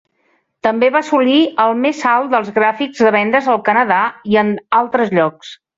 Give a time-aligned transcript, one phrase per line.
[0.67, 4.03] També va assolir el més alt dels gràfics de vendes al Canadà
[4.35, 5.59] i en altres llocs.